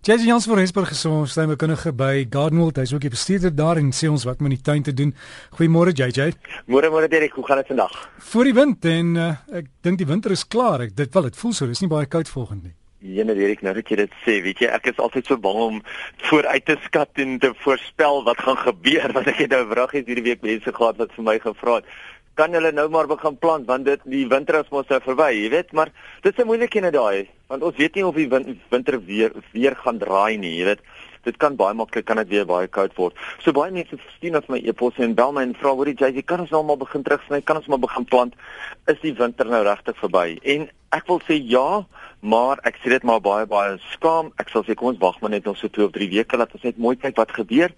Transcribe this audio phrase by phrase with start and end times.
[0.00, 2.78] Jesse Jans van Rensburg gesond, sy mekundige by Gardenwold.
[2.80, 5.10] Hy's ook die bestuurder daar en sê ons wat met die tuin te doen.
[5.58, 6.30] Goeiemôre JJ.
[6.72, 7.98] Môre môre Derek, hoe gaan dit vandag?
[8.30, 9.26] Voor die wind en uh,
[9.60, 10.86] ek dink die winter is klaar.
[10.86, 12.76] Ek dit wel, dit voel so, dis nie baie koud volgende nie.
[13.12, 15.76] Jene Derek, nou dat jy dit sê, weet jy, ek is altyd so bang om
[16.30, 20.30] vooruit te skat en te voorspel wat gaan gebeur want ek het nou vragies hierdie
[20.30, 21.92] week mense gehad wat vir my gevra het
[22.34, 25.50] kan hulle nou maar begin plant want dit die winter is mos nou verby, jy
[25.50, 25.90] weet, maar
[26.22, 28.28] dit is 'n moeilike ene daai want ons weet nie of die
[28.70, 30.80] winter weer weer gaan draai nie, jy weet.
[31.26, 33.16] Dit kan baie maklik kan dit weer baie koud word.
[33.44, 36.40] So baie mense stuur na my e-pos en bel my en vra hoorie JJ, kan
[36.44, 37.42] ons nou maar begin terugsny?
[37.44, 38.36] Kan ons maar begin plant?
[38.88, 40.38] Is die winter nou regtig verby?
[40.42, 41.84] En ek wil sê ja,
[42.20, 44.32] maar ek sê dit maar baie baie skaam.
[44.40, 46.56] Ek sal sê kom ons wag maar net nog so 2 of 3 weke laat
[46.56, 47.72] ons net mooi kyk wat gebeur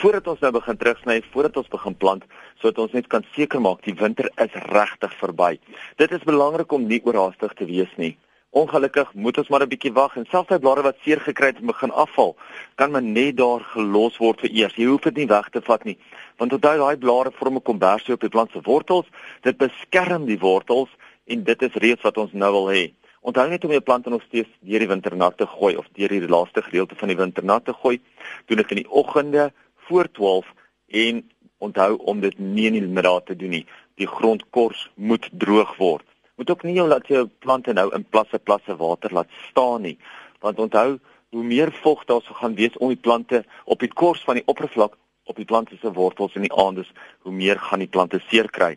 [0.00, 2.26] voordat ons nou begin terugsny, voordat ons begin plant
[2.60, 5.56] sodat ons net kan seker maak die winter is regtig verby.
[6.00, 8.16] Dit is belangrik om nie oorhaastig te wees nie.
[8.56, 11.58] Ongelukkig moet ons maar 'n bietjie wag en selfs die blare wat seer gekry het
[11.60, 12.36] begin afval,
[12.74, 14.76] kan maar net daar gelos word vir eers.
[14.76, 15.98] Jy hoef dit nie weg te vat nie,
[16.38, 19.06] want onthou daai blare vorm 'n kombersie op die plant se wortels.
[19.42, 20.88] Dit beskerm die wortels
[21.26, 22.92] en dit is reeds wat ons nou wil hê.
[23.20, 26.08] Onthou net om jou plante nog steeds deur die winter nat te gooi of deur
[26.08, 28.00] die laaste gedeelte van die winter nat te gooi.
[28.46, 30.46] Doen dit in die oggende voor 12
[30.88, 33.66] en onthou om dit nie in die middag te doen nie.
[33.96, 36.04] Die grondkors moet droog word.
[36.36, 39.96] Moet ook nie jou laat jou plante nou in plasse plasse water laat staan nie.
[40.44, 40.98] Want onthou,
[41.32, 44.46] hoe meer vog daar sou gaan wees om die plante op die kors van die
[44.46, 46.90] oppervlak op die plante se wortels in die aandes,
[47.24, 48.76] hoe meer gaan die plante seer kry.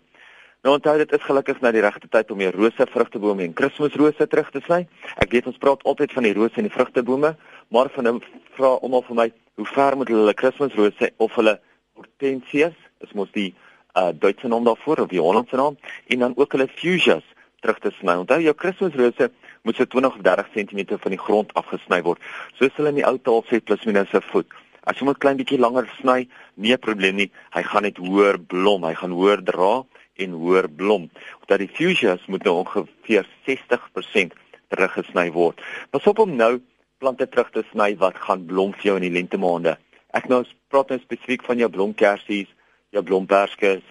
[0.63, 4.27] Nou onthou dit is gelukkig nou die regte tyd om jou rose vrugtebome en kerstmisrose
[4.27, 4.79] terug te sny.
[5.23, 7.33] Ek weet ons praat altyd van die rose en die vrugtebome,
[7.71, 8.15] maar van nou
[8.57, 9.27] vra almal vir my,
[9.59, 11.57] hoe ver moet hulle kerstmisrose of hulle
[11.99, 13.51] hortensias, is mos die
[13.97, 17.25] uh Duitse naam daarvoor of die Hollandse naam en dan ook hulle fuchsias
[17.61, 18.15] terug te sny.
[18.21, 19.29] Onthou jou kerstmisrose
[19.67, 22.19] moet so 20 of 30 cm van die grond afgesny word,
[22.57, 24.47] soos hulle in die ou taal sê plus minus 'n voet.
[24.87, 27.31] As jy moet klein bietjie langer sny, nie 'n probleem nie.
[27.53, 29.83] Hy gaan net hoër blom, hy gaan hoër dra
[30.17, 31.09] en hoër blom.
[31.47, 34.33] Dat die fuchsias moet nou ongeveer 60%
[34.69, 35.61] teruggesny word.
[35.91, 36.61] Pas op om nou
[36.97, 39.77] plante terug te sny wat gaan blom vir jou in die lente maande.
[40.13, 42.47] Ek nou praat nou spesifiek van jou blomkersies,
[42.91, 43.83] jou blomperskes,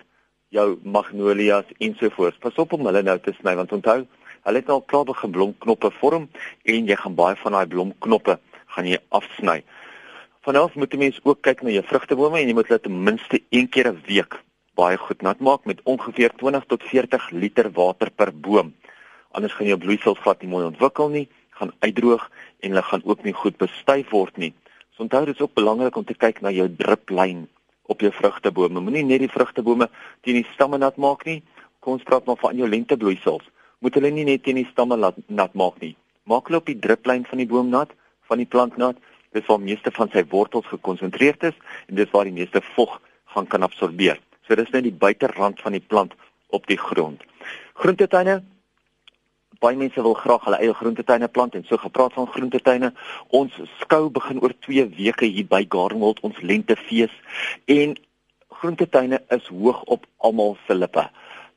[0.55, 2.39] jou magnolias ensovoorts.
[2.41, 4.05] Pas op om hulle nou te sny want onthou,
[4.47, 6.29] hulle het al klaar begin blomknoppe vorm
[6.65, 8.39] en jy gaan baie van daai blomknoppe
[8.75, 9.61] gaan jy afsny.
[10.47, 13.43] Vanaf moet jy mens ook kyk na jou vrugtebome en jy moet hulle ten minste
[13.51, 14.39] een keer 'n week
[14.79, 18.75] baie goed nat maak met ongeveer 20 tot 40 liter water per boom.
[19.35, 22.31] Anders gaan jou bloeisels glad nie mooi ontwikkel nie, gaan uitdroog
[22.61, 24.55] en hulle gaan ook nie goed bestuif word nie.
[24.95, 27.49] So onthou dit is ook belangrik om te kyk na jou driplyn
[27.89, 28.81] op jou vrugtebome.
[28.81, 29.89] Moenie net die vrugtebome
[30.27, 31.41] teen die stamme nat maak nie.
[31.81, 33.47] Kom ons praat maar van jou lentebloeisels.
[33.81, 35.95] Moet hulle nie net teen die stamme laat nat maak nie.
[36.29, 37.93] Maak hulle op die driplyn van die boom nat,
[38.29, 38.99] van die plant nat.
[39.37, 41.57] Dis waar meeste van sy wortels gekonsentreer is
[41.89, 42.99] en dis waar die meeste vog
[43.35, 44.21] gaan kan absorbeer.
[44.47, 46.17] So dis net die buiterand van die plant
[46.53, 47.25] op die grond.
[47.79, 48.41] Groentetuine
[49.63, 52.93] baie mense wil graag hulle eie groentetuine plant en so gepraat van groentetuine.
[53.35, 57.15] Ons skou begin oor 2 weke hier by Gardenwold ons lentefees
[57.67, 57.97] en
[58.61, 61.05] groentetuine is hoog op almal se lippe.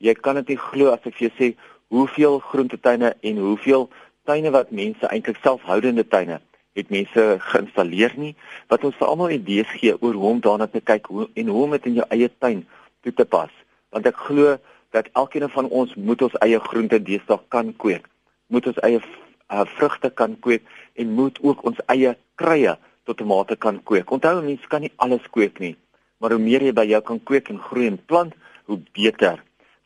[0.02, 1.52] Jy kan dit nie glo as ek vir jou sê
[1.92, 3.90] hoeveel groentetuine en hoeveel
[4.30, 6.40] tuine wat mense eintlik selfhoudende tuine
[6.78, 8.34] het mense geïnstalleer nie
[8.72, 11.64] wat ons vir almal idees gee oor hoe om daarna te kyk hoe, en hoe
[11.66, 12.64] om dit in jou eie tuin
[13.04, 13.52] toe te pas.
[13.92, 14.56] Want ek glo
[14.92, 18.08] dat elkeen van ons moet ons eie groente deesdae kan kweek.
[18.52, 20.66] Moet ons eie uh, vrugte kan kweek
[21.00, 22.76] en moet ook ons eie kruie
[23.08, 24.12] tot tomate kan kweek.
[24.12, 25.76] Onthou mense kan nie alles kweek nie,
[26.20, 28.36] maar hoe meer jy by jou kan kweek en groei en plant,
[28.68, 29.40] hoe beter.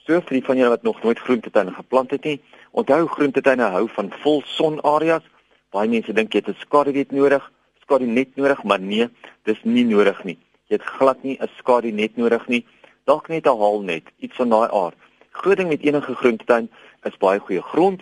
[0.06, 2.40] So vir die van julle wat nog nooit groentetuin geplant het nie,
[2.74, 5.26] onthou groentetuine hou van vol sonareas.
[5.74, 7.44] Baie mense dink jy het 'n skaduwet nodig,
[7.82, 9.10] skaduwet nodig, maar nee,
[9.46, 10.38] dis nie nodig nie.
[10.70, 12.66] Jy het glad nie 'n skaduwet nodig nie
[13.06, 14.96] dalk net 'n haal net, iets van daai aard.
[15.32, 16.70] Groot ding met enige groentetuin
[17.04, 18.02] is baie goeie grond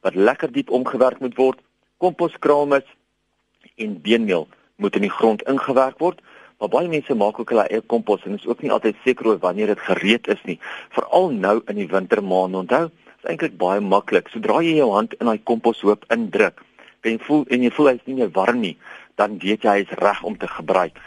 [0.00, 1.58] wat lekker diep omgewerk moet word.
[1.98, 2.82] Komposkraal
[3.76, 6.20] en beenmeel moet in die grond ingewerk word.
[6.58, 9.38] Maar baie mense maak ook hulle eie kompos en is ook nie altyd seker oor
[9.38, 10.58] wanneer dit gereed is nie.
[10.90, 12.56] Veral nou in die wintermaande.
[12.56, 14.28] Onthou, is eintlik baie maklik.
[14.28, 16.62] Sodra jy jou hand in daai komposhoop indruk,
[17.02, 18.76] en voel en jy voel hy's nie meer warm nie,
[19.18, 20.98] dan weet jy hy is reg om te gebruik.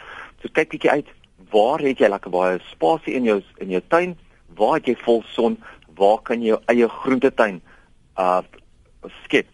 [0.42, 1.12] So kyk bietjie uit
[1.50, 4.16] waar het jy lekker baie spasie in jou in jou tuin?
[4.56, 5.58] Waar het jy vol son?
[5.96, 7.60] Waar kan jy jou eie groentetuin
[8.18, 8.42] uh
[9.24, 9.46] skep?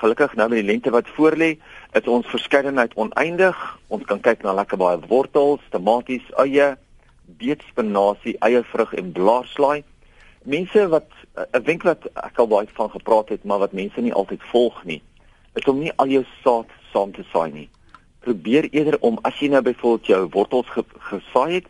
[0.00, 1.58] Gelukkig nou met die lente wat voorlê,
[1.92, 3.56] is ons verskeidenheid oneindig.
[3.92, 6.70] Ons kan kyk na lekker baie wortels, tomaties, eie,
[7.40, 9.82] beetspinasie, eiervrug en blaarslaai.
[10.48, 14.12] Mense wat 'n wenk wat ek al baie van gepraat het, maar wat mense nie
[14.12, 15.02] altyd volg nie,
[15.54, 17.68] is om nie al jou saad saam te saai nie.
[18.20, 21.66] Probeer eerder om as jy nou byvoorbeeld jou wortels ge, gesaai het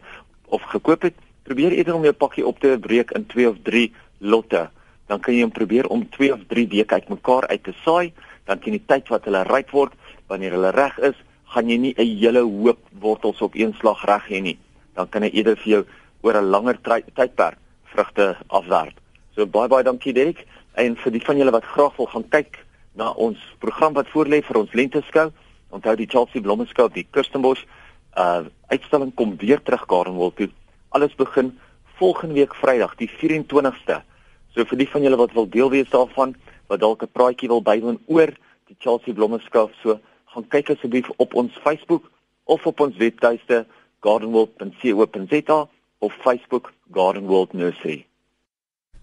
[0.50, 1.14] of gekoop het,
[1.46, 4.68] probeer eerder om jou pakkie op te breek in 2 of 3 lotte.
[5.06, 8.12] Dan kan jy hom probeer om 2 of 3 weke uitmekaar uit te saai,
[8.46, 9.94] dan teen die tyd wat hulle ryp word,
[10.30, 11.16] wanneer hulle reg is,
[11.54, 14.58] gaan jy nie 'n hele hoop wortels op een slag reg hê nie.
[14.94, 15.84] Dan kan hy eerder vir jou
[16.22, 16.78] oor 'n langer
[17.14, 18.94] tydperk vrugte afwerp.
[19.34, 22.58] So baie baie dankie Derek en vir die van julle wat graag wil gaan kyk
[22.94, 25.30] na ons program wat voorlê vir ons lenteskou.
[25.70, 27.64] Onthou die Chelsea Blommeskou, die Kirstenbosch
[28.16, 30.50] uh uitstalling kom weer terug Gardenwald toe.
[30.90, 31.58] Alles begin
[31.98, 34.02] volgende week Vrydag, die 24ste.
[34.54, 36.34] So vir die van julle wat wil deel wees daarvan,
[36.68, 38.30] wat dalk 'n praatjie wil bywoon oor
[38.66, 39.98] die Chelsea Blommeskou, so
[40.34, 42.10] gaan kyk asseblief op ons Facebook
[42.44, 43.66] of op ons webtuiste
[44.00, 45.68] gardenworld.co.za
[45.98, 48.09] of Facebook Garden World Nursery.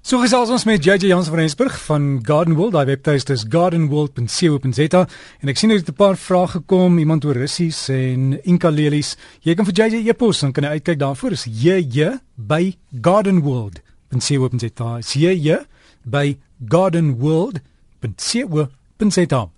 [0.08, 2.78] So gesels ons met JJ Jans van Rensburg van Garden World.
[2.80, 7.92] Hy webtuiste is gardenworld.co.za en ek sien hier 'n paar vrae gekom, iemand oor russies
[7.92, 9.20] en inkalelies.
[9.44, 11.32] Jy kan vir JJ e-pos dan kan jy uitkyk daarvoor.
[11.32, 15.00] Is JJ by gardenworld.co.za.
[15.04, 15.58] JJ
[16.06, 16.38] by
[16.70, 19.50] gardenworld.co.za.